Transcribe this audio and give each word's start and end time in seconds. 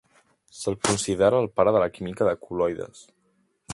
Se'l 0.59 0.77
considera 0.87 1.41
el 1.45 1.49
pare 1.59 1.75
de 1.77 1.83
la 1.83 1.91
química 1.99 2.29
de 2.31 2.35
col·loides. 2.47 3.05